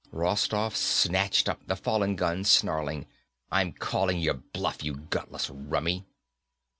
[0.11, 3.05] Rostoff snatched up the fallen gun, snarling,
[3.51, 6.07] "I'm calling your bluff, you gutless rummy."